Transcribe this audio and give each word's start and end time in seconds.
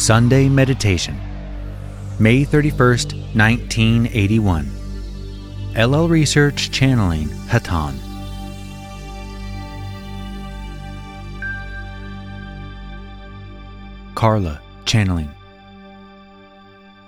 Sunday 0.00 0.48
Meditation, 0.48 1.14
May 2.18 2.42
31st, 2.42 3.12
1981. 3.36 4.66
LL 5.76 6.08
Research 6.08 6.70
Channeling 6.70 7.28
Hatonn. 7.48 7.94
Carla 14.14 14.62
Channeling. 14.86 15.28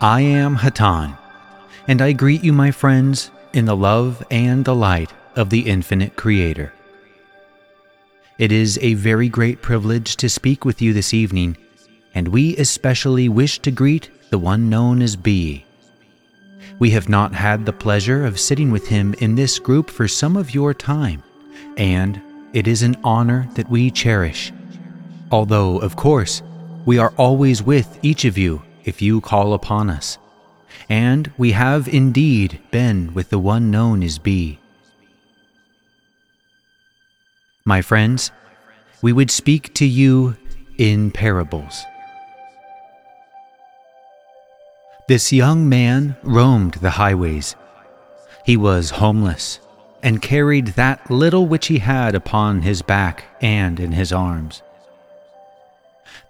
I 0.03 0.21
am 0.21 0.57
Hatonn, 0.57 1.17
and 1.89 2.03
I 2.03 2.13
greet 2.13 2.45
you, 2.45 2.53
my 2.53 2.71
friends, 2.71 3.31
in 3.55 3.65
the 3.65 3.75
love 3.75 4.23
and 4.31 4.67
the 4.67 4.75
light 4.75 5.15
of 5.35 5.49
the 5.49 5.61
infinite 5.61 6.17
Creator. 6.17 6.75
It 8.37 8.53
is 8.53 8.79
a 8.83 8.93
very 8.95 9.31
great 9.31 9.63
privilege 9.63 10.17
to 10.17 10.29
speak 10.29 10.67
with 10.67 10.83
you 10.83 10.93
this 10.93 11.15
evening, 11.15 11.57
and 12.15 12.29
we 12.29 12.57
especially 12.57 13.29
wish 13.29 13.59
to 13.61 13.71
greet 13.71 14.11
the 14.31 14.39
one 14.39 14.69
known 14.69 15.03
as 15.03 15.17
B. 15.17 15.65
We 16.79 16.91
have 16.91 17.09
not 17.09 17.35
had 17.35 17.65
the 17.65 17.73
pleasure 17.73 18.25
of 18.25 18.41
sitting 18.41 18.71
with 18.71 18.89
him 18.89 19.15
in 19.15 19.35
this 19.35 19.59
group 19.59 19.91
for 19.91 20.09
some 20.09 20.37
of 20.37 20.55
your 20.55 20.75
time, 20.75 21.23
and 21.77 22.21
it 22.53 22.67
is 22.67 22.83
an 22.83 22.97
honor 23.05 23.49
that 23.55 23.71
we 23.71 23.91
cherish. 23.91 24.53
Although, 25.31 25.79
of 25.79 25.97
course, 25.97 26.43
we 26.85 26.99
are 26.99 27.15
always 27.17 27.63
with 27.63 27.99
each 28.03 28.25
of 28.25 28.37
you 28.37 28.63
if 28.85 29.01
you 29.01 29.21
call 29.21 29.55
upon 29.55 29.89
us. 29.89 30.19
And 30.89 31.31
we 31.39 31.53
have 31.53 31.89
indeed 31.89 32.61
been 32.71 33.15
with 33.15 33.31
the 33.31 33.39
one 33.39 33.71
known 33.71 34.03
as 34.03 34.19
B. 34.19 34.59
My 37.65 37.81
friends, 37.81 38.33
we 39.01 39.13
would 39.13 39.31
speak 39.31 39.73
to 39.75 39.87
you 39.87 40.37
in 40.79 41.11
parables. 41.11 41.85
This 45.09 45.33
young 45.33 45.69
man 45.69 46.17
roamed 46.23 46.75
the 46.75 46.91
highways. 46.91 47.57
He 48.45 48.57
was 48.57 48.91
homeless 48.91 49.59
and 50.03 50.23
carried 50.23 50.69
that 50.69 51.11
little 51.11 51.47
which 51.47 51.67
he 51.67 51.79
had 51.79 52.15
upon 52.15 52.63
his 52.63 52.83
back 52.83 53.25
and 53.41 53.81
in 53.81 53.93
his 53.93 54.13
arms. 54.13 54.63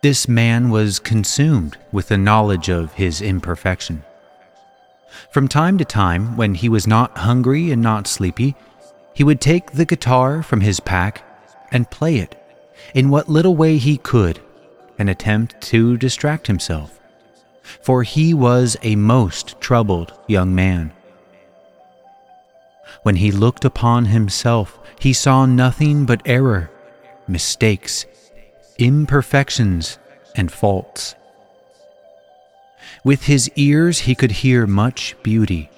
This 0.01 0.27
man 0.27 0.71
was 0.71 0.99
consumed 0.99 1.77
with 1.93 2.09
the 2.09 2.19
knowledge 2.19 2.69
of 2.69 2.95
his 2.95 3.21
imperfection. 3.21 4.03
From 5.31 5.49
time 5.49 5.79
to 5.79 5.85
time, 5.85 6.37
when 6.37 6.55
he 6.55 6.69
was 6.69 6.87
not 6.87 7.19
hungry 7.19 7.71
and 7.71 7.83
not 7.83 8.07
sleepy, 8.07 8.57
he 9.15 9.23
would 9.23 9.41
take 9.41 9.73
the 9.73 9.85
guitar 9.85 10.43
from 10.43 10.63
his 10.63 10.81
pack 10.81 11.23
and 11.71 11.91
play 11.91 12.17
it 12.17 12.35
in 12.95 13.11
what 13.11 13.29
little 13.29 13.55
way 13.55 13.77
he 13.77 13.99
could 13.99 14.41
and 14.99 15.11
attempt 15.11 15.61
to 15.61 15.97
distract 15.99 16.47
himself, 16.47 16.99
for 17.81 18.03
he 18.03 18.35
was 18.35 18.77
a 18.83 18.97
most 18.97 19.61
troubled 19.61 20.13
young 20.27 20.55
man. 20.55 20.93
When 23.03 23.17
he 23.17 23.33
looked 23.33 23.65
upon 23.65 24.07
himself, 24.07 24.79
he 25.01 25.13
saw 25.13 25.47
nothing 25.47 26.07
but 26.07 26.23
error, 26.25 26.71
mistakes, 27.27 28.07
imperfections, 28.79 29.99
and 30.37 30.53
faults. 30.53 31.15
With 33.05 33.25
his 33.25 33.51
ears 33.57 34.01
he 34.01 34.15
could 34.15 34.31
hear 34.33 34.67
much 34.67 35.17
beauty, 35.23 35.71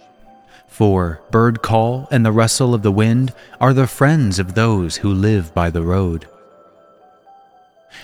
for 0.66 1.20
bird 1.30 1.62
call 1.62 2.08
and 2.10 2.26
the 2.26 2.32
rustle 2.32 2.74
of 2.74 2.82
the 2.82 2.92
wind 2.92 3.32
are 3.60 3.72
the 3.72 3.86
friends 3.86 4.38
of 4.38 4.54
those 4.54 4.96
who 4.96 5.12
live 5.12 5.54
by 5.54 5.70
the 5.70 5.82
road. 5.82 6.26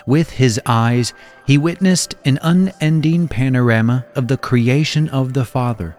With 0.06 0.30
his 0.30 0.60
eyes 0.66 1.12
he 1.46 1.58
witnessed 1.58 2.14
an 2.24 2.38
unending 2.42 3.28
panorama 3.28 4.06
of 4.14 4.28
the 4.28 4.36
creation 4.36 5.08
of 5.08 5.32
the 5.32 5.44
Father. 5.44 5.96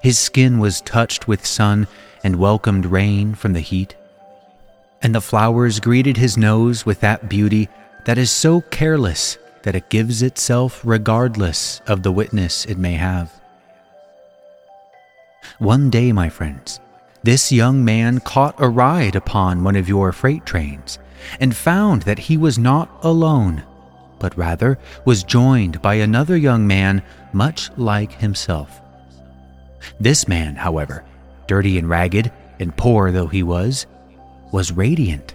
His 0.00 0.18
skin 0.18 0.58
was 0.58 0.80
touched 0.80 1.28
with 1.28 1.46
sun 1.46 1.86
and 2.24 2.36
welcomed 2.36 2.86
rain 2.86 3.34
from 3.34 3.52
the 3.52 3.60
heat, 3.60 3.96
and 5.02 5.14
the 5.14 5.20
flowers 5.20 5.80
greeted 5.80 6.16
his 6.16 6.36
nose 6.36 6.84
with 6.84 7.00
that 7.00 7.28
beauty 7.28 7.68
that 8.04 8.18
is 8.18 8.30
so 8.30 8.60
careless 8.62 9.38
that 9.62 9.74
it 9.74 9.90
gives 9.90 10.22
itself 10.22 10.80
regardless 10.84 11.80
of 11.86 12.02
the 12.02 12.12
witness 12.12 12.64
it 12.66 12.78
may 12.78 12.94
have. 12.94 13.32
One 15.58 15.90
day, 15.90 16.12
my 16.12 16.28
friends, 16.28 16.80
this 17.26 17.50
young 17.50 17.84
man 17.84 18.20
caught 18.20 18.54
a 18.58 18.68
ride 18.68 19.16
upon 19.16 19.64
one 19.64 19.76
of 19.76 19.88
your 19.88 20.12
freight 20.12 20.46
trains 20.46 20.98
and 21.40 21.54
found 21.54 22.02
that 22.02 22.18
he 22.18 22.36
was 22.36 22.58
not 22.58 22.88
alone, 23.02 23.62
but 24.18 24.36
rather 24.38 24.78
was 25.04 25.24
joined 25.24 25.82
by 25.82 25.94
another 25.94 26.36
young 26.36 26.66
man 26.66 27.02
much 27.32 27.70
like 27.76 28.12
himself. 28.12 28.80
This 30.00 30.26
man, 30.28 30.54
however, 30.54 31.04
dirty 31.46 31.78
and 31.78 31.88
ragged 31.88 32.32
and 32.60 32.76
poor 32.76 33.12
though 33.12 33.26
he 33.26 33.42
was, 33.42 33.86
was 34.52 34.72
radiant. 34.72 35.34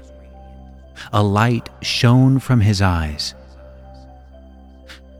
A 1.13 1.22
light 1.22 1.69
shone 1.81 2.40
from 2.40 2.62
his 2.62 2.81
eyes 2.81 3.35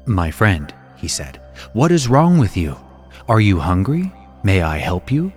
my 0.06 0.32
friend, 0.32 0.74
he 0.96 1.08
said, 1.08 1.40
what 1.74 1.92
is 1.92 2.08
wrong 2.08 2.38
with 2.38 2.58
you? 2.58 2.76
Are 3.28 3.40
you 3.40 3.60
hungry? 3.60 4.12
May 4.44 4.62
I 4.62 4.78
help 4.78 5.12
you? 5.12 5.32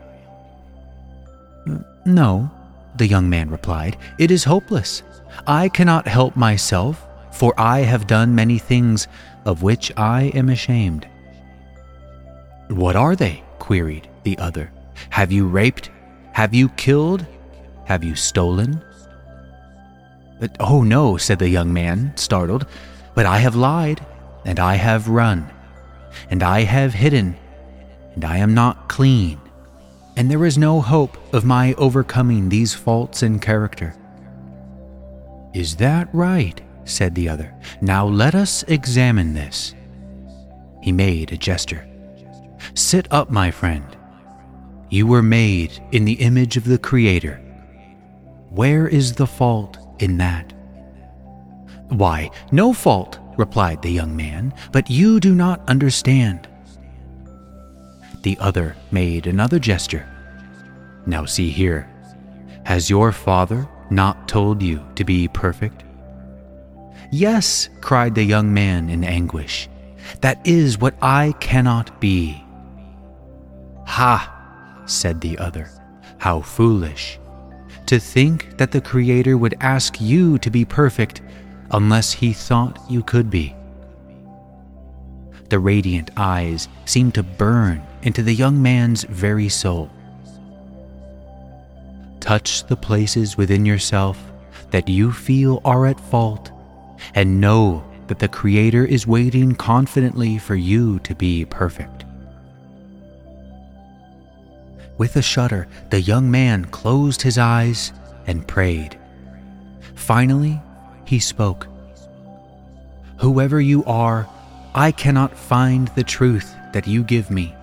No, 2.04 2.50
the 2.96 3.06
young 3.06 3.28
man 3.28 3.50
replied, 3.50 3.96
it 4.18 4.30
is 4.30 4.44
hopeless. 4.44 5.02
I 5.46 5.68
cannot 5.68 6.06
help 6.06 6.36
myself, 6.36 7.04
for 7.32 7.54
I 7.58 7.80
have 7.80 8.06
done 8.06 8.34
many 8.34 8.58
things 8.58 9.08
of 9.44 9.62
which 9.62 9.92
I 9.96 10.24
am 10.34 10.48
ashamed. 10.48 11.08
What 12.68 12.96
are 12.96 13.16
they? 13.16 13.42
queried 13.58 14.08
the 14.24 14.36
other. 14.38 14.70
Have 15.10 15.32
you 15.32 15.46
raped? 15.46 15.90
Have 16.32 16.52
you 16.52 16.68
killed? 16.70 17.26
Have 17.84 18.04
you 18.04 18.14
stolen? 18.14 18.82
But, 20.40 20.56
oh 20.60 20.82
no, 20.82 21.16
said 21.16 21.38
the 21.38 21.48
young 21.48 21.72
man, 21.72 22.12
startled, 22.16 22.66
but 23.14 23.24
I 23.26 23.38
have 23.38 23.56
lied 23.56 24.04
and 24.44 24.60
I 24.60 24.74
have 24.74 25.08
run, 25.08 25.50
and 26.28 26.42
I 26.42 26.62
have 26.62 26.92
hidden, 26.92 27.36
and 28.14 28.24
I 28.24 28.38
am 28.38 28.52
not 28.54 28.88
clean, 28.88 29.40
and 30.16 30.30
there 30.30 30.44
is 30.44 30.56
no 30.56 30.80
hope 30.80 31.16
of 31.34 31.44
my 31.44 31.74
overcoming 31.74 32.48
these 32.48 32.74
faults 32.74 33.22
in 33.22 33.38
character. 33.38 33.94
Is 35.52 35.76
that 35.76 36.08
right? 36.12 36.60
said 36.84 37.14
the 37.14 37.28
other. 37.28 37.54
Now 37.80 38.06
let 38.06 38.34
us 38.34 38.62
examine 38.64 39.34
this. 39.34 39.74
He 40.82 40.92
made 40.92 41.32
a 41.32 41.36
gesture. 41.36 41.88
Sit 42.74 43.10
up, 43.10 43.30
my 43.30 43.50
friend. 43.50 43.84
You 44.90 45.06
were 45.06 45.22
made 45.22 45.82
in 45.92 46.04
the 46.04 46.14
image 46.14 46.56
of 46.56 46.64
the 46.64 46.78
Creator. 46.78 47.40
Where 48.50 48.86
is 48.86 49.14
the 49.14 49.26
fault 49.26 49.78
in 49.98 50.18
that? 50.18 50.52
Why, 51.88 52.30
no 52.52 52.72
fault, 52.72 53.18
replied 53.36 53.82
the 53.82 53.90
young 53.90 54.14
man, 54.16 54.52
but 54.72 54.90
you 54.90 55.20
do 55.20 55.34
not 55.34 55.68
understand. 55.68 56.48
The 58.24 58.38
other 58.40 58.74
made 58.90 59.26
another 59.26 59.58
gesture. 59.58 60.08
Now 61.04 61.26
see 61.26 61.50
here. 61.50 61.86
Has 62.64 62.88
your 62.88 63.12
father 63.12 63.68
not 63.90 64.26
told 64.28 64.62
you 64.62 64.82
to 64.94 65.04
be 65.04 65.28
perfect? 65.28 65.84
Yes, 67.12 67.68
cried 67.82 68.14
the 68.14 68.22
young 68.22 68.54
man 68.54 68.88
in 68.88 69.04
anguish. 69.04 69.68
That 70.22 70.40
is 70.46 70.78
what 70.78 70.94
I 71.02 71.34
cannot 71.38 72.00
be. 72.00 72.42
Ha, 73.86 74.82
said 74.86 75.20
the 75.20 75.36
other. 75.36 75.68
How 76.16 76.40
foolish. 76.40 77.18
To 77.84 77.98
think 77.98 78.56
that 78.56 78.72
the 78.72 78.80
Creator 78.80 79.36
would 79.36 79.54
ask 79.60 80.00
you 80.00 80.38
to 80.38 80.48
be 80.48 80.64
perfect 80.64 81.20
unless 81.72 82.10
he 82.10 82.32
thought 82.32 82.78
you 82.88 83.02
could 83.02 83.28
be. 83.28 83.54
The 85.48 85.58
radiant 85.58 86.10
eyes 86.16 86.68
seemed 86.84 87.14
to 87.14 87.22
burn 87.22 87.82
into 88.02 88.22
the 88.22 88.34
young 88.34 88.62
man's 88.62 89.04
very 89.04 89.48
soul. 89.48 89.90
Touch 92.20 92.64
the 92.66 92.76
places 92.76 93.36
within 93.36 93.66
yourself 93.66 94.18
that 94.70 94.88
you 94.88 95.12
feel 95.12 95.60
are 95.64 95.86
at 95.86 96.00
fault 96.00 96.50
and 97.14 97.40
know 97.40 97.84
that 98.06 98.18
the 98.18 98.28
Creator 98.28 98.84
is 98.86 99.06
waiting 99.06 99.54
confidently 99.54 100.38
for 100.38 100.54
you 100.54 100.98
to 101.00 101.14
be 101.14 101.44
perfect. 101.44 102.04
With 104.96 105.16
a 105.16 105.22
shudder, 105.22 105.66
the 105.90 106.00
young 106.00 106.30
man 106.30 106.64
closed 106.66 107.22
his 107.22 107.36
eyes 107.36 107.92
and 108.26 108.46
prayed. 108.46 108.98
Finally, 109.94 110.60
he 111.04 111.18
spoke. 111.18 111.66
Whoever 113.18 113.60
you 113.60 113.84
are, 113.84 114.28
I 114.76 114.90
cannot 114.90 115.36
find 115.36 115.86
the 115.88 116.02
truth 116.02 116.52
that 116.72 116.88
you 116.88 117.04
give 117.04 117.30
me, 117.30 117.54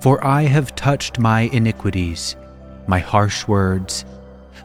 for 0.00 0.24
I 0.26 0.42
have 0.42 0.74
touched 0.74 1.20
my 1.20 1.42
iniquities, 1.52 2.34
my 2.88 2.98
harsh 2.98 3.46
words, 3.46 4.04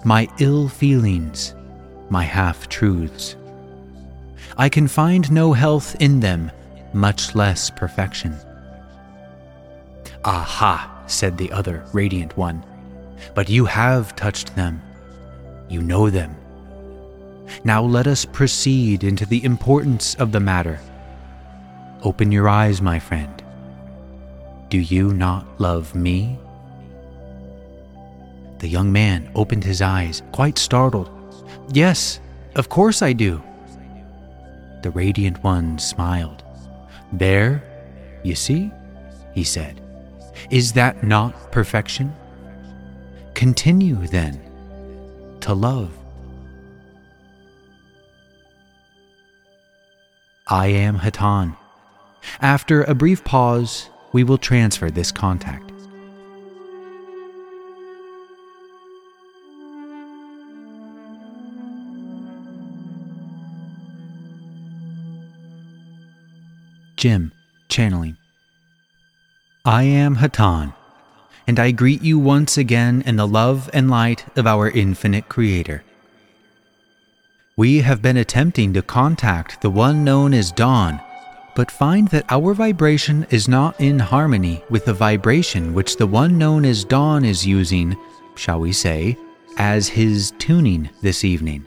my 0.04 0.28
ill 0.40 0.68
feelings, 0.70 1.54
my 2.10 2.24
half 2.24 2.68
truths. 2.68 3.36
I 4.58 4.70
can 4.70 4.88
find 4.88 5.32
no 5.32 5.54
health 5.54 5.96
in 6.00 6.20
them, 6.20 6.52
much 6.94 7.36
less 7.36 7.70
perfection. 7.70 8.36
Aha, 10.26 11.04
said 11.06 11.38
the 11.38 11.52
other 11.52 11.86
radiant 11.94 12.36
one. 12.38 12.66
But 13.36 13.50
you 13.50 13.66
have 13.66 14.16
touched 14.16 14.56
them. 14.56 14.82
You 15.70 15.82
know 15.82 16.10
them. 16.10 16.36
Now 17.64 17.84
let 17.84 18.08
us 18.08 18.26
proceed 18.26 19.04
into 19.04 19.28
the 19.28 19.44
importance 19.44 20.16
of 20.16 20.32
the 20.32 20.40
matter. 20.40 20.80
Open 22.04 22.34
your 22.34 22.50
eyes, 22.50 22.82
my 22.82 23.00
friend. 23.00 23.42
Do 24.70 24.78
you 24.78 25.14
not 25.14 25.46
love 25.60 25.96
me? 25.96 26.38
The 28.60 28.68
young 28.68 28.92
man 28.92 29.32
opened 29.36 29.64
his 29.64 29.82
eyes, 29.82 30.22
quite 30.34 30.58
startled. 30.58 31.10
Yes, 31.72 32.20
of 32.56 32.68
course 32.68 33.02
I 33.02 33.14
do. 33.14 33.42
The 34.82 34.92
radiant 34.92 35.42
one 35.44 35.80
smiled. 35.80 36.44
There, 37.14 37.64
you 38.24 38.36
see, 38.36 38.70
he 39.34 39.46
said. 39.46 39.80
Is 40.50 40.74
that 40.74 41.04
not 41.04 41.54
perfection? 41.54 42.14
Continue 43.34 44.08
then 44.08 44.42
to 45.40 45.54
love. 45.54 45.98
I 50.48 50.68
am 50.68 51.00
Hatonn. 51.00 51.56
After 52.42 52.84
a 52.84 52.96
brief 52.96 53.24
pause, 53.24 53.90
we 54.12 54.24
will 54.24 54.38
transfer 54.38 54.90
this 54.90 55.12
contact. 55.12 55.72
Jim, 66.96 67.34
channeling. 67.68 68.16
I 69.66 69.84
am 69.84 70.18
Hatonn, 70.18 70.74
and 71.46 71.60
I 71.60 71.72
greet 71.72 72.02
you 72.02 72.18
once 72.18 72.58
again 72.58 73.04
in 73.06 73.18
the 73.18 73.28
love 73.28 73.70
and 73.74 73.90
light 73.90 74.26
of 74.38 74.48
our 74.48 74.70
infinite 74.70 75.28
Creator. 75.28 75.84
We 77.58 77.82
have 77.82 78.02
been 78.02 78.16
attempting 78.16 78.74
to 78.74 78.82
contact 78.82 79.62
the 79.62 79.70
one 79.70 80.04
known 80.04 80.34
as 80.34 80.52
Don, 80.52 81.02
but 81.56 81.72
find 81.72 82.08
that 82.10 82.26
our 82.30 82.54
vibration 82.54 83.26
is 83.30 83.48
not 83.48 83.80
in 83.80 84.00
harmony 84.00 84.64
with 84.70 84.86
the 84.86 84.94
vibration 84.94 85.74
which 85.74 85.98
the 85.98 86.08
one 86.08 86.38
known 86.38 86.66
as 86.66 86.84
Don 86.84 87.24
is 87.24 87.46
using, 87.46 87.96
shall 88.36 88.60
we 88.60 88.72
say, 88.72 89.18
as 89.58 89.88
his 89.88 90.32
tuning 90.40 90.90
this 91.02 91.24
evening. 91.24 91.66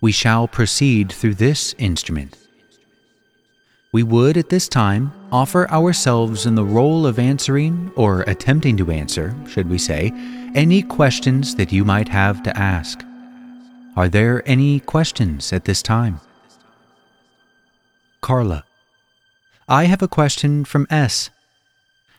We 0.00 0.12
shall 0.12 0.48
proceed 0.48 1.12
through 1.12 1.34
this 1.34 1.74
instrument 1.78 2.36
we 3.92 4.02
would 4.02 4.38
at 4.38 4.48
this 4.48 4.68
time 4.68 5.12
offer 5.30 5.70
ourselves 5.70 6.46
in 6.46 6.54
the 6.54 6.64
role 6.64 7.06
of 7.06 7.18
answering, 7.18 7.92
or 7.94 8.22
attempting 8.22 8.78
to 8.78 8.90
answer, 8.90 9.34
should 9.46 9.68
we 9.68 9.76
say, 9.76 10.10
any 10.54 10.82
questions 10.82 11.54
that 11.56 11.72
you 11.72 11.84
might 11.84 12.08
have 12.08 12.42
to 12.44 12.56
ask. 12.56 13.04
Are 13.94 14.08
there 14.08 14.42
any 14.46 14.80
questions 14.80 15.52
at 15.52 15.66
this 15.66 15.82
time? 15.82 16.20
Carla. 18.22 18.64
I 19.68 19.84
have 19.84 20.00
a 20.00 20.08
question 20.08 20.64
from 20.64 20.86
S. 20.88 21.28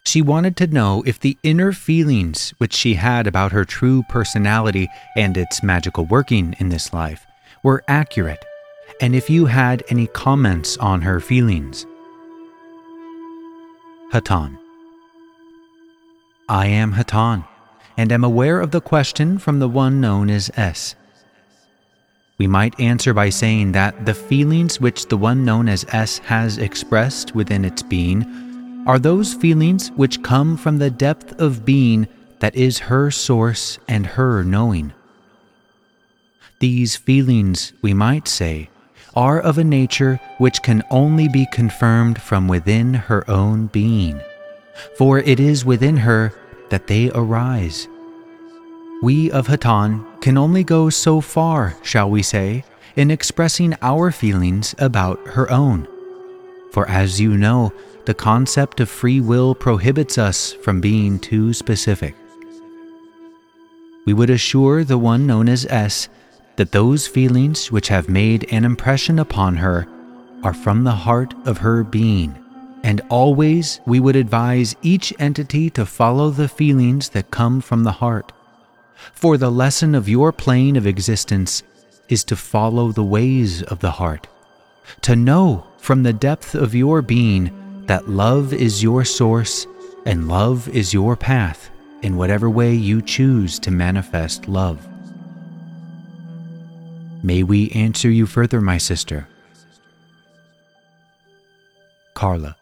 She 0.06 0.22
wanted 0.22 0.56
to 0.58 0.68
know 0.68 1.02
if 1.06 1.20
the 1.20 1.38
inner 1.44 1.72
feelings 1.72 2.54
which 2.58 2.74
she 2.74 2.96
had 2.96 3.26
about 3.26 3.54
her 3.54 3.66
true 3.66 4.04
personality 4.10 4.90
and 5.16 5.38
its 5.38 5.64
magical 5.64 6.06
working 6.06 6.56
in 6.60 6.70
this 6.70 6.94
life 6.94 7.26
were 7.64 7.84
accurate 7.88 8.44
and 9.02 9.16
if 9.16 9.30
you 9.30 9.46
had 9.46 9.84
any 9.90 10.08
comments 10.08 10.78
on 10.78 11.02
her 11.02 11.20
feelings. 11.20 11.86
Hatonn. 14.12 14.58
I 16.48 16.68
am 16.68 16.94
Hatonn, 16.94 17.48
and 17.98 18.12
am 18.12 18.24
aware 18.24 18.60
of 18.60 18.72
the 18.72 18.82
question 18.82 19.38
from 19.38 19.60
the 19.60 19.70
one 19.70 20.00
known 20.00 20.30
as 20.30 20.52
S. 20.56 20.96
We 22.44 22.48
might 22.48 22.78
answer 22.78 23.14
by 23.14 23.30
saying 23.30 23.72
that 23.72 24.06
the 24.06 24.14
feelings 24.14 24.82
which 24.82 25.06
the 25.06 25.16
one 25.16 25.46
known 25.46 25.70
as 25.70 25.86
S 25.94 26.18
has 26.26 26.58
expressed 26.58 27.34
within 27.34 27.64
its 27.64 27.82
being 27.82 28.84
are 28.86 29.00
those 29.00 29.34
feelings 29.34 29.94
which 29.96 30.22
come 30.24 30.58
from 30.58 30.78
the 30.78 30.90
depth 30.90 31.40
of 31.40 31.64
being 31.64 32.06
that 32.40 32.54
is 32.54 32.92
her 32.92 33.12
source 33.12 33.80
and 33.88 34.06
her 34.06 34.44
knowing. 34.44 34.92
These 36.60 36.98
feelings, 36.98 37.72
we 37.82 37.94
might 37.94 38.28
say, 38.28 38.70
are 39.16 39.40
of 39.40 39.58
a 39.58 39.64
nature 39.64 40.20
which 40.38 40.62
can 40.62 40.84
only 40.92 41.30
be 41.30 41.48
confirmed 41.50 42.22
from 42.22 42.50
within 42.50 42.94
her 42.94 43.24
own 43.32 43.68
being, 43.68 44.20
for 44.98 45.18
it 45.18 45.40
is 45.40 45.64
within 45.64 45.96
her 45.96 46.34
that 46.72 46.88
they 46.88 47.10
arise. 47.12 47.88
We 49.04 49.30
of 49.32 49.48
Hatonn 49.48 50.06
can 50.22 50.38
only 50.38 50.64
go 50.64 50.90
so 50.90 51.20
far, 51.20 51.76
shall 51.84 52.10
we 52.10 52.24
say, 52.24 52.64
in 52.96 53.12
expressing 53.12 53.76
our 53.82 54.12
feelings 54.12 54.74
about 54.80 55.20
her 55.28 55.52
own. 55.52 55.90
For 56.72 56.88
as 56.88 57.20
you 57.20 57.36
know, 57.36 57.74
the 58.06 58.14
concept 58.14 58.80
of 58.80 58.88
free 58.88 59.20
will 59.20 59.56
prohibits 59.56 60.18
us 60.18 60.54
from 60.54 60.80
being 60.80 61.20
too 61.20 61.52
specific. 61.52 62.16
We 64.06 64.14
would 64.14 64.30
assure 64.30 64.86
the 64.86 64.98
one 64.98 65.28
known 65.28 65.50
as 65.50 65.66
S 65.66 66.08
that 66.56 66.72
those 66.72 67.06
feelings 67.06 67.74
which 67.74 67.90
have 67.90 68.08
made 68.08 68.48
an 68.54 68.64
impression 68.64 69.20
upon 69.20 69.58
her 69.58 69.86
are 70.44 70.54
from 70.54 70.86
the 70.86 70.96
heart 71.04 71.34
of 71.46 71.58
her 71.58 71.84
being, 71.84 72.42
and 72.84 73.02
always 73.10 73.82
we 73.86 74.00
would 74.00 74.16
advise 74.16 74.78
each 74.82 75.14
entity 75.20 75.70
to 75.72 75.86
follow 75.86 76.30
the 76.30 76.48
feelings 76.48 77.10
that 77.10 77.32
come 77.32 77.60
from 77.60 77.84
the 77.84 77.92
heart. 77.92 78.32
For 79.14 79.38
the 79.38 79.52
lesson 79.52 79.96
of 79.96 80.10
your 80.10 80.32
plane 80.32 80.76
of 80.76 80.88
existence 80.88 81.64
is 82.10 82.24
to 82.26 82.36
follow 82.36 82.92
the 82.92 83.04
ways 83.04 83.64
of 83.64 83.80
the 83.80 83.92
heart, 83.92 84.28
to 85.02 85.16
know 85.16 85.66
from 85.78 86.04
the 86.04 86.14
depth 86.14 86.56
of 86.56 86.74
your 86.74 87.02
being 87.02 87.86
that 87.88 88.10
love 88.10 88.54
is 88.54 88.82
your 88.82 89.04
source 89.04 89.68
and 90.06 90.28
love 90.28 90.70
is 90.70 90.94
your 90.94 91.16
path 91.16 91.70
in 92.02 92.18
whatever 92.18 92.50
way 92.50 92.74
you 92.74 93.02
choose 93.02 93.60
to 93.60 93.72
manifest 93.72 94.48
love. 94.48 94.88
May 97.24 97.44
we 97.44 97.70
answer 97.72 98.10
you 98.10 98.26
further, 98.26 98.60
my 98.60 98.78
sister? 98.78 99.28
Carla. 102.14 102.58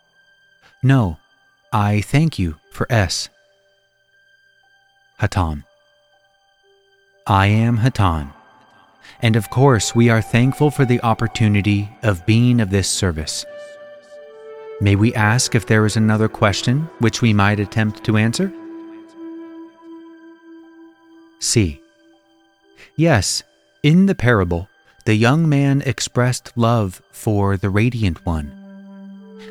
No, 0.84 1.18
I 1.74 2.01
thank 2.01 2.38
you 2.38 2.58
for 2.72 2.86
S. 2.92 3.30
Hatonn. 5.20 5.63
I 7.32 7.46
am 7.46 7.78
Hatonn. 7.78 8.34
and 9.22 9.38
of 9.38 9.50
course 9.50 9.96
we 9.96 10.10
are 10.10 10.22
thankful 10.22 10.70
for 10.70 10.84
the 10.84 11.02
opportunity 11.02 11.90
of 12.04 12.26
being 12.26 12.60
of 12.60 12.72
this 12.72 12.90
service. 12.90 13.46
May 14.82 14.98
we 14.98 15.14
ask 15.14 15.56
if 15.56 15.66
there 15.66 15.86
is 15.86 15.96
another 15.96 16.28
question 16.28 16.90
which 17.00 17.22
we 17.22 17.32
might 17.32 17.62
attempt 17.62 18.04
to 18.04 18.18
answer? 18.18 18.52
C. 21.40 21.80
Yes, 22.98 23.44
in 23.82 24.08
the 24.08 24.16
parable, 24.16 24.68
the 25.06 25.16
young 25.16 25.48
man 25.48 25.82
expressed 25.86 26.52
love 26.58 27.02
for 27.12 27.56
the 27.56 27.70
radiant 27.70 28.26
one. 28.26 28.52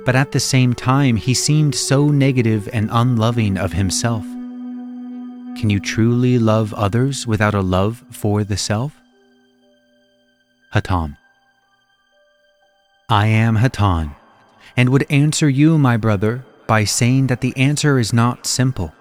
But 0.04 0.16
at 0.16 0.32
the 0.32 0.40
same 0.40 0.74
time, 0.74 1.16
he 1.16 1.32
seemed 1.32 1.74
so 1.74 2.08
negative 2.08 2.68
and 2.74 2.90
unloving 2.92 3.56
of 3.56 3.72
himself. 3.72 4.26
Can 5.56 5.70
you 5.70 5.80
truly 5.80 6.38
love 6.38 6.72
others 6.74 7.26
without 7.26 7.54
a 7.54 7.60
love 7.60 8.04
for 8.10 8.44
the 8.44 8.56
self? 8.56 8.92
Hatonn. 10.72 11.16
I 13.08 13.26
am 13.26 13.56
Hatonn, 13.56 14.14
and 14.76 14.88
would 14.88 15.04
answer 15.10 15.48
you, 15.48 15.78
my 15.78 15.96
brother, 15.96 16.44
by 16.66 16.84
saying 16.84 17.26
that 17.26 17.40
the 17.40 17.56
answer 17.56 17.98
is 17.98 18.12
not 18.12 18.46
simple. 18.46 18.94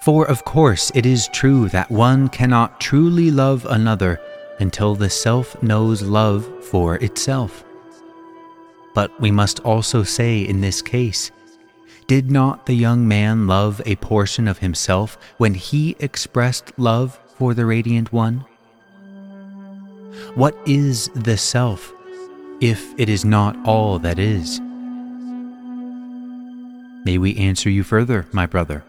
For 0.00 0.24
of 0.26 0.44
course 0.44 0.90
it 0.94 1.04
is 1.04 1.28
true 1.28 1.68
that 1.68 1.90
one 1.90 2.28
cannot 2.28 2.80
truly 2.80 3.30
love 3.30 3.66
another 3.68 4.20
until 4.60 4.94
the 4.94 5.10
self 5.10 5.62
knows 5.62 6.02
love 6.02 6.46
for 6.64 6.96
itself. 6.96 7.64
But 8.94 9.20
we 9.20 9.30
must 9.30 9.60
also 9.60 10.02
say 10.02 10.40
in 10.40 10.60
this 10.60 10.80
case, 10.80 11.30
did 12.08 12.30
not 12.30 12.64
the 12.64 12.74
young 12.74 13.06
man 13.06 13.46
love 13.46 13.82
a 13.84 13.94
portion 13.96 14.48
of 14.48 14.58
himself 14.58 15.18
when 15.36 15.52
he 15.52 15.94
expressed 16.00 16.72
love 16.78 17.20
for 17.36 17.52
the 17.52 17.66
Radiant 17.66 18.12
One? 18.14 18.46
What 20.34 20.56
is 20.66 21.08
the 21.14 21.36
self 21.36 21.92
if 22.60 22.98
it 22.98 23.10
is 23.10 23.26
not 23.26 23.56
all 23.66 23.98
that 23.98 24.18
is? 24.18 24.58
May 27.04 27.18
we 27.18 27.36
answer 27.36 27.68
you 27.68 27.82
further, 27.82 28.26
my 28.32 28.46
brother? 28.46 28.84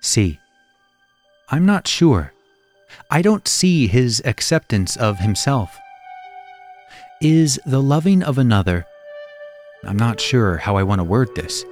C. 0.00 0.38
I'm 1.48 1.66
not 1.66 1.88
sure 1.88 2.32
I 3.10 3.22
don't 3.22 3.48
see 3.48 3.88
his 3.88 4.22
acceptance 4.24 4.96
of 4.96 5.18
himself. 5.18 5.76
Is 7.20 7.60
the 7.66 7.82
loving 7.82 8.22
of 8.22 8.38
another, 8.38 8.86
I'm 9.84 9.96
not 9.96 10.20
sure 10.20 10.56
how 10.56 10.76
I 10.76 10.82
want 10.84 11.00
to 11.00 11.04
word 11.04 11.34
this, 11.34 11.64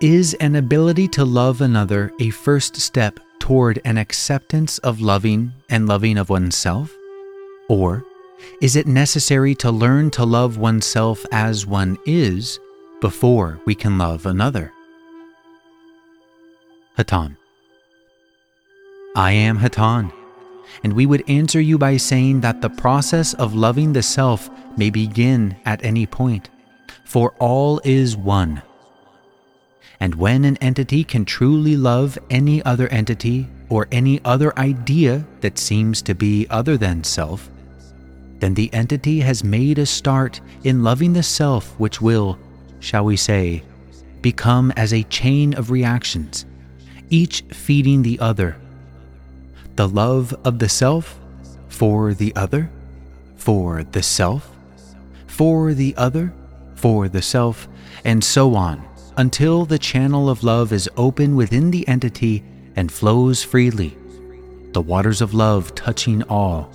is 0.00 0.34
an 0.34 0.54
ability 0.54 1.08
to 1.08 1.24
love 1.24 1.60
another 1.60 2.12
a 2.20 2.30
first 2.30 2.76
step 2.76 3.18
toward 3.40 3.80
an 3.84 3.98
acceptance 3.98 4.78
of 4.78 5.00
loving 5.00 5.52
and 5.68 5.88
loving 5.88 6.16
of 6.18 6.30
oneself? 6.30 6.94
Or 7.68 8.04
is 8.60 8.76
it 8.76 8.86
necessary 8.86 9.54
to 9.56 9.72
learn 9.72 10.10
to 10.12 10.24
love 10.24 10.58
oneself 10.58 11.26
as 11.32 11.66
one 11.66 11.98
is 12.06 12.60
before 13.00 13.58
we 13.64 13.74
can 13.74 13.98
love 13.98 14.26
another? 14.26 14.72
Hatonn. 16.96 17.36
I 19.16 19.32
am 19.32 19.58
Hatonn, 19.58 20.12
and 20.84 20.92
we 20.92 21.06
would 21.06 21.28
answer 21.28 21.60
you 21.60 21.76
by 21.76 21.96
saying 21.96 22.40
that 22.42 22.60
the 22.60 22.70
process 22.70 23.34
of 23.34 23.54
loving 23.54 23.92
the 23.92 24.02
self 24.02 24.48
may 24.76 24.90
begin 24.90 25.56
at 25.64 25.84
any 25.84 26.06
point, 26.06 26.50
for 27.08 27.32
all 27.38 27.80
is 27.84 28.18
one. 28.18 28.60
And 29.98 30.14
when 30.14 30.44
an 30.44 30.58
entity 30.58 31.04
can 31.04 31.24
truly 31.24 31.74
love 31.74 32.18
any 32.28 32.62
other 32.64 32.86
entity 32.88 33.48
or 33.70 33.88
any 33.90 34.20
other 34.26 34.56
idea 34.58 35.24
that 35.40 35.58
seems 35.58 36.02
to 36.02 36.14
be 36.14 36.46
other 36.50 36.76
than 36.76 37.02
self, 37.02 37.48
then 38.40 38.52
the 38.52 38.70
entity 38.74 39.20
has 39.20 39.42
made 39.42 39.78
a 39.78 39.86
start 39.86 40.42
in 40.64 40.84
loving 40.84 41.14
the 41.14 41.22
self, 41.22 41.72
which 41.80 42.02
will, 42.02 42.38
shall 42.80 43.06
we 43.06 43.16
say, 43.16 43.62
become 44.20 44.70
as 44.76 44.92
a 44.92 45.02
chain 45.04 45.54
of 45.54 45.70
reactions, 45.70 46.44
each 47.08 47.40
feeding 47.52 48.02
the 48.02 48.20
other. 48.20 48.54
The 49.76 49.88
love 49.88 50.34
of 50.44 50.58
the 50.58 50.68
self 50.68 51.18
for 51.68 52.12
the 52.12 52.36
other, 52.36 52.68
for 53.36 53.82
the 53.82 54.02
self, 54.02 54.50
for 55.26 55.72
the 55.72 55.94
other, 55.96 56.34
for 56.78 57.08
the 57.08 57.20
self, 57.20 57.66
and 58.04 58.22
so 58.22 58.54
on, 58.54 58.86
until 59.16 59.64
the 59.64 59.78
channel 59.78 60.30
of 60.30 60.44
love 60.44 60.72
is 60.72 60.88
open 60.96 61.34
within 61.34 61.72
the 61.72 61.86
entity 61.88 62.44
and 62.76 62.92
flows 62.92 63.42
freely, 63.42 63.96
the 64.72 64.80
waters 64.80 65.20
of 65.20 65.34
love 65.34 65.74
touching 65.74 66.22
all. 66.24 66.70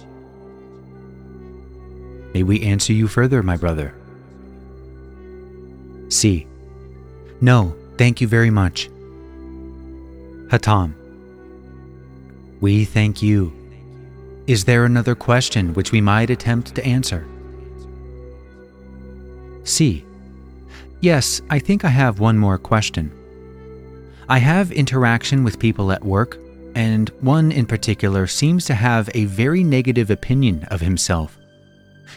May 2.33 2.43
we 2.43 2.61
answer 2.63 2.91
you 2.91 3.07
further, 3.07 3.41
my 3.41 3.55
brother? 3.55 3.95
C. 6.09 6.47
No, 7.39 7.73
thank 7.97 8.19
you 8.19 8.27
very 8.27 8.49
much. 8.49 8.89
Hatonn. 10.47 10.93
We 12.59 12.83
thank 12.85 13.21
you. 13.21 13.53
Is 14.47 14.65
there 14.65 14.83
another 14.83 15.15
question 15.15 15.73
which 15.73 15.93
we 15.93 16.01
might 16.01 16.29
attempt 16.29 16.75
to 16.75 16.85
answer? 16.85 17.25
C. 19.63 20.05
Yes, 21.01 21.41
I 21.49 21.59
think 21.59 21.83
I 21.83 21.89
have 21.89 22.19
one 22.19 22.37
more 22.37 22.57
question. 22.57 23.11
I 24.29 24.37
have 24.39 24.71
interaction 24.71 25.43
with 25.43 25.59
people 25.59 25.91
at 25.91 26.03
work, 26.03 26.37
and 26.75 27.09
one 27.19 27.51
in 27.51 27.65
particular 27.65 28.25
seems 28.27 28.65
to 28.65 28.73
have 28.73 29.09
a 29.13 29.25
very 29.25 29.63
negative 29.63 30.09
opinion 30.09 30.63
of 30.71 30.81
himself 30.81 31.37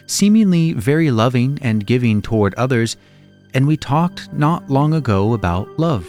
seemingly 0.06 0.72
very 0.72 1.10
loving 1.10 1.58
and 1.62 1.86
giving 1.86 2.22
toward 2.22 2.54
others, 2.54 2.96
and 3.54 3.66
we 3.66 3.76
talked 3.76 4.32
not 4.32 4.68
long 4.70 4.94
ago 4.94 5.32
about 5.32 5.78
love. 5.78 6.06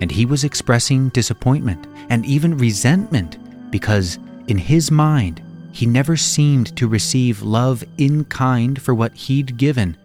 And 0.00 0.10
he 0.10 0.26
was 0.26 0.44
expressing 0.44 1.10
disappointment 1.10 1.86
and 2.08 2.24
even 2.26 2.58
resentment 2.58 3.38
because, 3.70 4.18
in 4.48 4.58
his 4.58 4.90
mind, 4.90 5.42
he 5.72 5.86
never 5.86 6.16
seemed 6.16 6.76
to 6.76 6.88
receive 6.88 7.42
love 7.42 7.84
in 7.98 8.24
kind 8.24 8.80
for 8.80 8.94
what 8.94 9.14
he'd 9.14 9.56
given. 9.56 9.96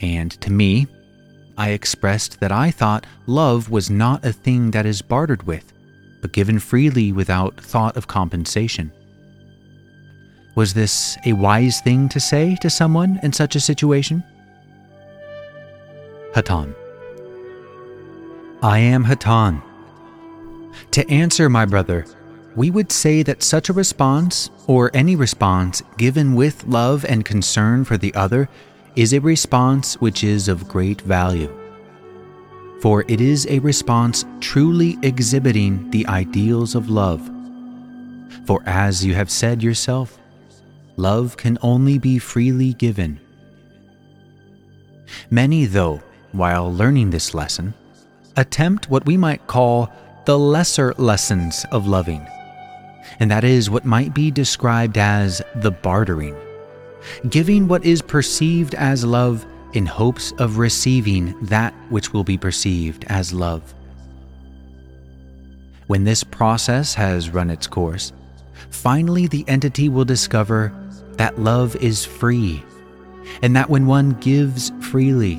And 0.00 0.30
to 0.42 0.50
me, 0.50 0.86
I 1.56 1.70
expressed 1.70 2.40
that 2.40 2.52
I 2.52 2.70
thought 2.70 3.06
love 3.26 3.70
was 3.70 3.88
not 3.88 4.24
a 4.24 4.32
thing 4.32 4.72
that 4.72 4.86
is 4.86 5.00
bartered 5.02 5.44
with, 5.44 5.72
but 6.20 6.32
given 6.32 6.58
freely 6.58 7.12
without 7.12 7.58
thought 7.60 7.96
of 7.96 8.06
compensation. 8.06 8.92
Was 10.54 10.74
this 10.74 11.16
a 11.24 11.32
wise 11.32 11.80
thing 11.80 12.08
to 12.10 12.20
say 12.20 12.56
to 12.60 12.70
someone 12.70 13.20
in 13.22 13.32
such 13.32 13.56
a 13.56 13.60
situation? 13.60 14.22
Hatonn. 16.34 16.74
I 18.62 18.78
am 18.78 19.04
Hatonn. 19.04 19.62
To 20.92 21.10
answer, 21.10 21.48
my 21.48 21.64
brother, 21.64 22.06
we 22.54 22.70
would 22.70 22.90
say 22.90 23.22
that 23.22 23.42
such 23.42 23.68
a 23.68 23.74
response, 23.74 24.50
or 24.66 24.90
any 24.94 25.14
response 25.14 25.82
given 25.98 26.34
with 26.34 26.64
love 26.66 27.04
and 27.04 27.24
concern 27.24 27.84
for 27.84 27.98
the 27.98 28.14
other, 28.14 28.48
is 28.96 29.12
a 29.12 29.20
response 29.20 30.00
which 30.00 30.24
is 30.24 30.48
of 30.48 30.66
great 30.66 31.02
value. 31.02 31.54
For 32.80 33.04
it 33.08 33.20
is 33.20 33.46
a 33.48 33.58
response 33.58 34.24
truly 34.40 34.98
exhibiting 35.02 35.90
the 35.90 36.06
ideals 36.06 36.74
of 36.74 36.88
love. 36.88 37.30
For 38.46 38.62
as 38.64 39.04
you 39.04 39.14
have 39.14 39.30
said 39.30 39.62
yourself, 39.62 40.18
love 40.96 41.36
can 41.36 41.58
only 41.60 41.98
be 41.98 42.18
freely 42.18 42.72
given. 42.72 43.20
Many, 45.30 45.66
though, 45.66 46.02
while 46.32 46.72
learning 46.72 47.10
this 47.10 47.34
lesson, 47.34 47.74
attempt 48.36 48.90
what 48.90 49.06
we 49.06 49.16
might 49.16 49.46
call 49.46 49.90
the 50.24 50.38
lesser 50.38 50.94
lessons 50.96 51.64
of 51.70 51.86
loving, 51.86 52.26
and 53.20 53.30
that 53.30 53.44
is 53.44 53.70
what 53.70 53.84
might 53.84 54.14
be 54.14 54.30
described 54.30 54.98
as 54.98 55.42
the 55.56 55.70
bartering, 55.70 56.36
giving 57.28 57.68
what 57.68 57.84
is 57.84 58.02
perceived 58.02 58.74
as 58.74 59.04
love 59.04 59.46
in 59.72 59.86
hopes 59.86 60.32
of 60.38 60.58
receiving 60.58 61.38
that 61.46 61.74
which 61.90 62.12
will 62.12 62.24
be 62.24 62.38
perceived 62.38 63.04
as 63.08 63.32
love. 63.32 63.74
When 65.86 66.04
this 66.04 66.24
process 66.24 66.94
has 66.94 67.30
run 67.30 67.50
its 67.50 67.66
course, 67.66 68.12
finally 68.70 69.26
the 69.26 69.44
entity 69.48 69.88
will 69.88 70.04
discover 70.04 70.72
that 71.12 71.38
love 71.38 71.76
is 71.76 72.04
free, 72.04 72.62
and 73.42 73.54
that 73.54 73.70
when 73.70 73.86
one 73.86 74.10
gives 74.20 74.72
freely, 74.80 75.36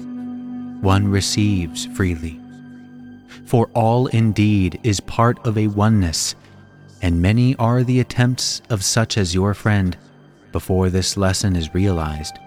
one 0.82 1.08
receives 1.08 1.86
freely. 1.88 2.40
For 3.46 3.70
all 3.74 4.08
indeed 4.08 4.80
is 4.84 5.00
part 5.00 5.46
of 5.46 5.58
a 5.58 5.68
oneness, 5.68 6.36
and 7.02 7.22
many 7.22 7.56
are 7.56 7.84
the 7.84 8.00
attempts 8.00 8.62
of 8.70 8.84
such 8.84 9.18
as 9.18 9.34
your 9.36 9.54
friend 9.54 9.98
before 10.52 10.90
this 10.90 11.18
lesson 11.18 11.56
is 11.56 11.74
realized. 11.74 12.38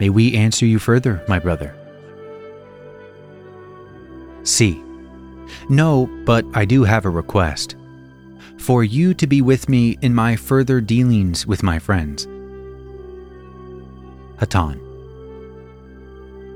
May 0.00 0.10
we 0.10 0.34
answer 0.34 0.66
you 0.66 0.78
further, 0.78 1.22
my 1.28 1.38
brother? 1.38 1.74
C. 4.42 4.82
No, 5.68 6.06
but 6.24 6.44
I 6.54 6.64
do 6.64 6.84
have 6.84 7.04
a 7.04 7.10
request 7.10 7.76
for 8.58 8.82
you 8.82 9.12
to 9.14 9.26
be 9.26 9.42
with 9.42 9.68
me 9.68 9.98
in 10.00 10.14
my 10.14 10.36
further 10.36 10.80
dealings 10.80 11.46
with 11.46 11.62
my 11.62 11.78
friends. 11.78 12.26
Hatonn. 14.38 14.80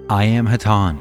I 0.09 0.25
am 0.25 0.47
Hatonn. 0.47 0.99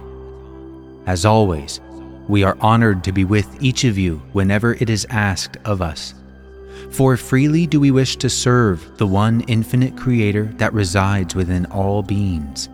As 1.05 1.25
always, 1.25 1.79
we 2.27 2.43
are 2.43 2.57
honored 2.60 3.05
to 3.05 3.13
be 3.13 3.24
with 3.24 3.63
each 3.63 3.86
of 3.86 3.98
you 3.98 4.22
whenever 4.34 4.74
it 4.74 4.89
is 4.89 5.07
asked 5.10 5.55
of 5.63 5.81
us. 5.81 6.13
For 6.91 7.17
freely 7.17 7.67
do 7.67 7.79
we 7.79 7.91
wish 7.91 8.15
to 8.17 8.29
serve 8.29 8.98
the 8.98 9.07
one 9.07 9.41
infinite 9.41 9.96
Creator 9.96 10.46
that 10.57 10.74
resides 10.74 11.36
within 11.36 11.65
all 11.67 12.01
beings. 12.01 12.69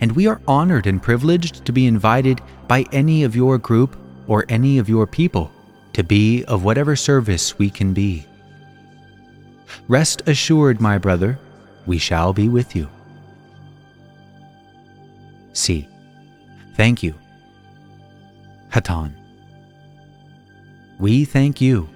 And 0.00 0.12
we 0.12 0.26
are 0.26 0.40
honored 0.46 0.86
and 0.86 1.02
privileged 1.02 1.64
to 1.64 1.72
be 1.72 1.86
invited 1.86 2.40
by 2.68 2.84
any 2.92 3.24
of 3.24 3.34
your 3.34 3.58
group 3.58 3.96
or 4.26 4.44
any 4.48 4.78
of 4.78 4.88
your 4.88 5.06
people 5.06 5.50
to 5.94 6.04
be 6.04 6.44
of 6.44 6.64
whatever 6.64 6.94
service 6.94 7.58
we 7.58 7.70
can 7.70 7.94
be. 7.94 8.26
Rest 9.88 10.22
assured, 10.26 10.80
my 10.80 10.98
brother, 10.98 11.38
we 11.86 11.96
shall 11.96 12.32
be 12.32 12.48
with 12.48 12.76
you. 12.76 12.88
C. 15.52 15.88
Thank 16.74 17.02
you. 17.02 17.14
Hatonn. 18.70 19.14
We 20.98 21.24
thank 21.24 21.60
you. 21.60 21.88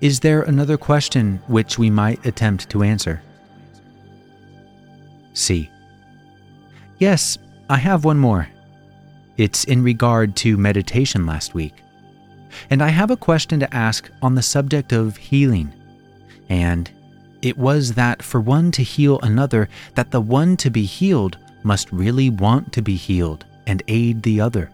Is 0.00 0.20
there 0.20 0.42
another 0.42 0.76
question 0.76 1.40
which 1.46 1.78
we 1.78 1.90
might 1.90 2.24
attempt 2.24 2.70
to 2.70 2.82
answer? 2.82 3.22
C. 5.34 5.70
Yes, 6.98 7.38
I 7.68 7.76
have 7.76 8.04
one 8.04 8.18
more. 8.18 8.48
It's 9.36 9.64
in 9.64 9.82
regard 9.82 10.36
to 10.36 10.56
meditation 10.56 11.26
last 11.26 11.54
week. 11.54 11.74
And 12.68 12.82
I 12.82 12.88
have 12.88 13.10
a 13.10 13.16
question 13.16 13.60
to 13.60 13.74
ask 13.74 14.10
on 14.22 14.34
the 14.34 14.42
subject 14.42 14.92
of 14.92 15.16
healing. 15.16 15.72
And 16.48 16.90
it 17.42 17.56
was 17.56 17.94
that 17.94 18.22
for 18.22 18.40
one 18.40 18.70
to 18.72 18.82
heal 18.82 19.18
another, 19.20 19.68
that 19.94 20.10
the 20.10 20.20
one 20.20 20.56
to 20.58 20.70
be 20.70 20.84
healed 20.84 21.38
must 21.62 21.92
really 21.92 22.28
want 22.28 22.72
to 22.72 22.82
be 22.82 22.96
healed 22.96 23.44
and 23.66 23.82
aid 23.88 24.22
the 24.22 24.40
other. 24.40 24.70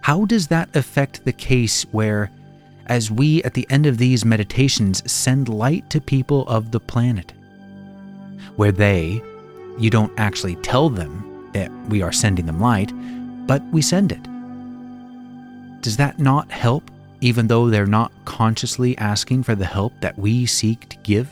How 0.00 0.24
does 0.24 0.48
that 0.48 0.74
affect 0.74 1.24
the 1.24 1.32
case 1.32 1.82
where, 1.92 2.30
as 2.90 3.08
we 3.08 3.40
at 3.44 3.54
the 3.54 3.66
end 3.70 3.86
of 3.86 3.98
these 3.98 4.24
meditations 4.24 5.08
send 5.10 5.48
light 5.48 5.88
to 5.88 6.00
people 6.00 6.46
of 6.48 6.72
the 6.72 6.80
planet, 6.80 7.32
where 8.56 8.72
they, 8.72 9.22
you 9.78 9.88
don't 9.88 10.12
actually 10.18 10.56
tell 10.56 10.90
them 10.90 11.48
that 11.54 11.70
we 11.88 12.02
are 12.02 12.12
sending 12.12 12.46
them 12.46 12.60
light, 12.60 12.92
but 13.46 13.62
we 13.70 13.80
send 13.80 14.10
it. 14.10 14.22
Does 15.82 15.96
that 15.98 16.18
not 16.18 16.50
help, 16.50 16.90
even 17.20 17.46
though 17.46 17.70
they're 17.70 17.86
not 17.86 18.12
consciously 18.24 18.98
asking 18.98 19.44
for 19.44 19.54
the 19.54 19.64
help 19.64 19.92
that 20.00 20.18
we 20.18 20.44
seek 20.44 20.88
to 20.88 20.96
give? 20.98 21.30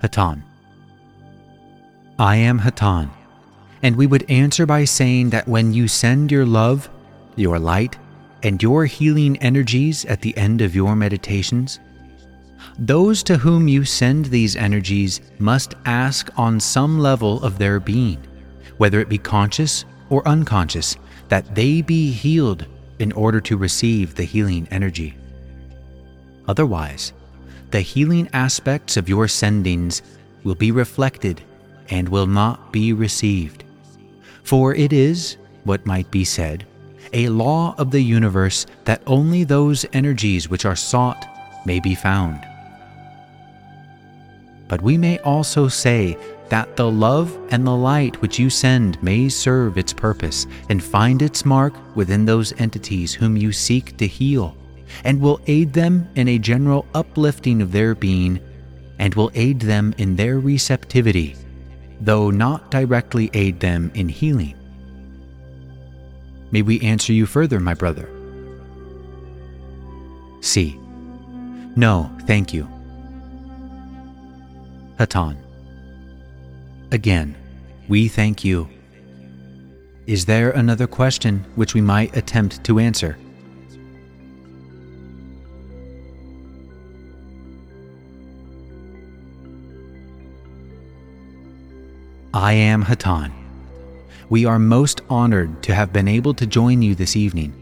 Hatonn. 0.00 0.42
I 2.20 2.36
am 2.36 2.60
Hatonn, 2.60 3.10
and 3.82 3.96
we 3.96 4.06
would 4.06 4.30
answer 4.30 4.64
by 4.64 4.84
saying 4.84 5.30
that 5.30 5.48
when 5.48 5.72
you 5.72 5.88
send 5.88 6.30
your 6.30 6.46
love, 6.46 6.88
your 7.34 7.58
light, 7.58 7.96
and 8.42 8.62
your 8.62 8.86
healing 8.86 9.36
energies 9.38 10.04
at 10.04 10.20
the 10.20 10.36
end 10.36 10.60
of 10.60 10.74
your 10.74 10.94
meditations, 10.94 11.80
those 12.78 13.22
to 13.24 13.36
whom 13.36 13.68
you 13.68 13.84
send 13.84 14.26
these 14.26 14.56
energies 14.56 15.20
must 15.38 15.74
ask 15.84 16.30
on 16.38 16.60
some 16.60 16.98
level 16.98 17.42
of 17.42 17.58
their 17.58 17.80
being, 17.80 18.22
whether 18.76 19.00
it 19.00 19.08
be 19.08 19.18
conscious 19.18 19.84
or 20.10 20.26
unconscious, 20.26 20.96
that 21.28 21.54
they 21.54 21.82
be 21.82 22.10
healed 22.10 22.66
in 22.98 23.12
order 23.12 23.40
to 23.40 23.56
receive 23.56 24.14
the 24.14 24.24
healing 24.24 24.66
energy. 24.70 25.16
Otherwise, 26.46 27.12
the 27.70 27.80
healing 27.80 28.28
aspects 28.32 28.96
of 28.96 29.08
your 29.08 29.26
sendings 29.26 30.02
will 30.44 30.54
be 30.54 30.70
reflected 30.70 31.42
and 31.90 32.08
will 32.08 32.26
not 32.26 32.72
be 32.72 32.92
received. 32.92 33.64
For 34.42 34.74
it 34.74 34.92
is, 34.92 35.36
what 35.64 35.84
might 35.84 36.10
be 36.10 36.24
said, 36.24 36.66
a 37.12 37.28
law 37.28 37.74
of 37.78 37.90
the 37.90 38.00
universe 38.00 38.66
that 38.84 39.02
only 39.06 39.44
those 39.44 39.86
energies 39.92 40.48
which 40.48 40.64
are 40.64 40.76
sought 40.76 41.26
may 41.66 41.80
be 41.80 41.94
found. 41.94 42.40
But 44.68 44.82
we 44.82 44.98
may 44.98 45.18
also 45.20 45.68
say 45.68 46.16
that 46.50 46.76
the 46.76 46.90
love 46.90 47.36
and 47.50 47.66
the 47.66 47.76
light 47.76 48.20
which 48.20 48.38
you 48.38 48.50
send 48.50 49.02
may 49.02 49.28
serve 49.28 49.78
its 49.78 49.92
purpose 49.92 50.46
and 50.68 50.82
find 50.82 51.22
its 51.22 51.44
mark 51.44 51.74
within 51.96 52.24
those 52.24 52.52
entities 52.60 53.14
whom 53.14 53.36
you 53.36 53.52
seek 53.52 53.96
to 53.96 54.06
heal, 54.06 54.56
and 55.04 55.20
will 55.20 55.40
aid 55.46 55.72
them 55.72 56.08
in 56.16 56.28
a 56.28 56.38
general 56.38 56.86
uplifting 56.94 57.60
of 57.62 57.72
their 57.72 57.94
being, 57.94 58.40
and 58.98 59.14
will 59.14 59.30
aid 59.34 59.60
them 59.60 59.94
in 59.98 60.16
their 60.16 60.40
receptivity, 60.40 61.36
though 62.00 62.30
not 62.30 62.70
directly 62.70 63.30
aid 63.34 63.60
them 63.60 63.90
in 63.94 64.08
healing. 64.08 64.57
May 66.50 66.62
we 66.62 66.80
answer 66.80 67.12
you 67.12 67.26
further, 67.26 67.60
my 67.60 67.74
brother? 67.74 68.08
C. 70.40 70.78
No, 71.76 72.10
thank 72.26 72.54
you. 72.54 72.68
Hatonn. 74.98 75.36
Again, 76.90 77.36
we 77.88 78.08
thank 78.08 78.44
you. 78.44 78.68
Is 80.06 80.24
there 80.24 80.50
another 80.50 80.86
question 80.86 81.44
which 81.54 81.74
we 81.74 81.80
might 81.80 82.16
attempt 82.16 82.64
to 82.64 82.78
answer? 82.78 83.18
I 92.32 92.52
am 92.52 92.84
Hatonn. 92.84 93.37
We 94.30 94.44
are 94.44 94.58
most 94.58 95.00
honored 95.08 95.62
to 95.62 95.74
have 95.74 95.92
been 95.92 96.06
able 96.06 96.34
to 96.34 96.46
join 96.46 96.82
you 96.82 96.94
this 96.94 97.16
evening. 97.16 97.52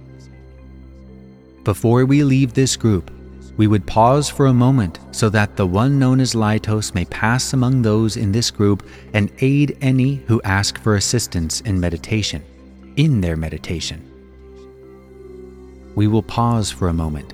Before 1.62 2.04
we 2.04 2.24
leave 2.24 2.54
this 2.54 2.76
group, 2.76 3.10
we 3.56 3.66
would 3.66 3.86
pause 3.86 4.28
for 4.28 4.46
a 4.46 4.52
moment 4.52 4.98
so 5.12 5.28
that 5.30 5.56
the 5.56 5.66
one 5.66 5.98
known 5.98 6.20
as 6.20 6.34
Laitos 6.34 6.94
may 6.94 7.04
pass 7.06 7.52
among 7.52 7.82
those 7.82 8.16
in 8.16 8.32
this 8.32 8.50
group 8.50 8.86
and 9.14 9.30
aid 9.40 9.78
any 9.80 10.16
who 10.26 10.42
ask 10.42 10.78
for 10.80 10.96
assistance 10.96 11.60
in 11.62 11.80
meditation, 11.80 12.42
in 12.96 13.20
their 13.20 13.36
meditation. 13.36 14.02
We 15.94 16.06
will 16.06 16.22
pause 16.22 16.70
for 16.70 16.88
a 16.88 16.92
moment. 16.92 17.32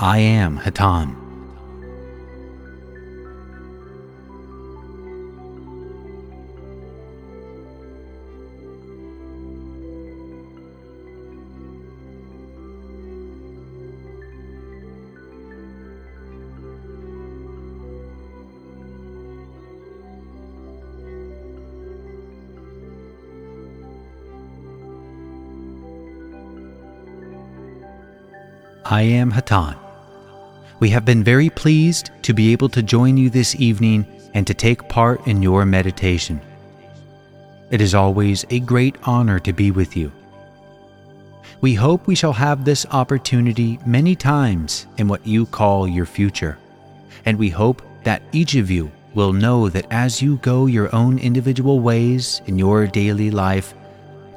I 0.00 0.18
am 0.18 0.58
Hatonn. 0.58 1.29
I 28.90 29.02
am 29.02 29.30
Hatonn. 29.30 29.76
We 30.80 30.90
have 30.90 31.04
been 31.04 31.22
very 31.22 31.48
pleased 31.48 32.10
to 32.22 32.34
be 32.34 32.50
able 32.50 32.68
to 32.70 32.82
join 32.82 33.16
you 33.16 33.30
this 33.30 33.54
evening 33.54 34.04
and 34.34 34.44
to 34.48 34.52
take 34.52 34.88
part 34.88 35.24
in 35.28 35.40
your 35.40 35.64
meditation. 35.64 36.40
It 37.70 37.80
is 37.80 37.94
always 37.94 38.44
a 38.50 38.58
great 38.58 38.96
honor 39.04 39.38
to 39.38 39.52
be 39.52 39.70
with 39.70 39.96
you. 39.96 40.10
We 41.60 41.74
hope 41.74 42.08
we 42.08 42.16
shall 42.16 42.32
have 42.32 42.64
this 42.64 42.84
opportunity 42.90 43.78
many 43.86 44.16
times 44.16 44.88
in 44.96 45.06
what 45.06 45.24
you 45.24 45.46
call 45.46 45.86
your 45.86 46.06
future, 46.06 46.58
and 47.24 47.38
we 47.38 47.48
hope 47.48 47.82
that 48.02 48.22
each 48.32 48.56
of 48.56 48.72
you 48.72 48.90
will 49.14 49.32
know 49.32 49.68
that 49.68 49.86
as 49.92 50.20
you 50.20 50.38
go 50.38 50.66
your 50.66 50.92
own 50.92 51.20
individual 51.20 51.78
ways 51.78 52.42
in 52.46 52.58
your 52.58 52.88
daily 52.88 53.30
life, 53.30 53.72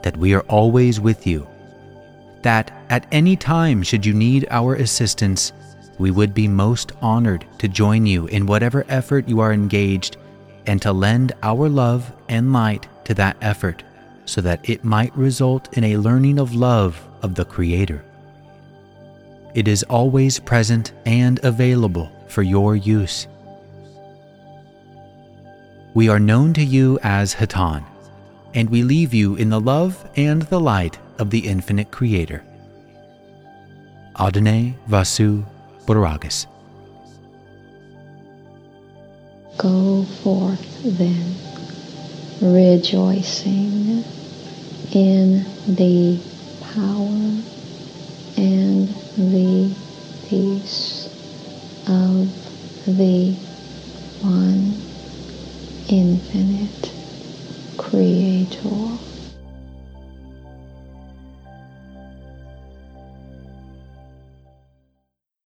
that 0.04 0.16
we 0.16 0.36
are 0.36 0.42
always 0.42 1.00
with 1.00 1.26
you 1.26 1.48
that 2.44 2.72
at 2.94 3.08
any 3.12 3.36
time, 3.36 3.82
should 3.82 4.06
you 4.06 4.14
need 4.14 4.46
our 4.52 4.76
assistance, 4.76 5.52
we 5.98 6.12
would 6.12 6.32
be 6.32 6.48
most 6.48 6.92
honored 7.02 7.44
to 7.58 7.68
join 7.68 8.06
you 8.06 8.28
in 8.28 8.46
whatever 8.46 8.86
effort 8.88 9.28
you 9.28 9.40
are 9.40 9.52
engaged 9.52 10.18
and 10.68 10.80
to 10.80 10.94
lend 10.94 11.32
our 11.42 11.68
love 11.68 12.14
and 12.30 12.54
light 12.54 12.86
to 13.06 13.16
that 13.16 13.36
effort 13.42 13.82
so 14.26 14.42
that 14.42 14.70
it 14.70 14.84
might 14.84 15.18
result 15.18 15.76
in 15.76 15.84
a 15.86 15.98
learning 15.98 16.38
of 16.38 16.54
love 16.54 17.04
of 17.24 17.34
the 17.34 17.46
Creator. 17.46 18.06
It 19.56 19.68
is 19.68 19.82
always 19.90 20.40
present 20.40 20.94
and 21.08 21.44
available 21.44 22.12
for 22.28 22.44
your 22.44 22.76
use. 22.76 23.26
We 25.96 26.10
are 26.10 26.20
known 26.20 26.54
to 26.54 26.64
you 26.64 27.00
as 27.02 27.34
Hatonn, 27.34 27.84
and 28.54 28.70
we 28.70 28.84
leave 28.84 29.16
you 29.16 29.34
in 29.34 29.50
the 29.50 29.60
love 29.60 30.08
and 30.16 30.44
the 30.44 30.60
light 30.60 31.00
of 31.18 31.32
the 31.32 31.40
infinite 31.40 31.90
Creator. 31.90 32.44
Adonai 34.20 34.76
Vasu 34.88 35.44
Borragus. 35.86 36.46
Go 39.58 40.04
forth 40.24 40.84
then, 40.84 41.36
rejoicing 42.42 44.04
in 44.92 45.46
the 45.68 46.20
power 46.74 47.42
and 48.38 48.88
the 49.18 49.76
peace 50.28 51.08
of 51.88 52.28
the 52.86 53.34
one 54.22 54.82
infinite 55.90 56.92
Creator. 57.78 59.13